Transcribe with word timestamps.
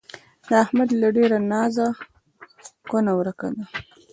د 0.47 0.49
احمد 0.63 0.89
له 1.01 1.09
ډېره 1.17 1.37
نازه 1.51 1.87
کونه 2.89 3.11
ورکه 3.19 3.47
ده 3.55 3.65